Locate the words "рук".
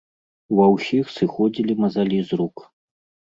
2.41-2.57